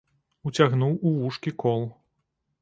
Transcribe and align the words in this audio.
Уцягнуў 0.49 0.95
у 1.09 1.11
вушкі 1.19 1.55
кол. 1.65 1.87